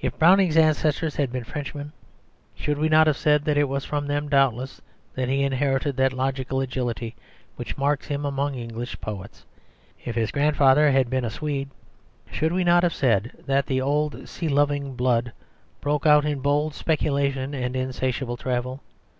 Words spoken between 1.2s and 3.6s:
been Frenchmen, should we not have said that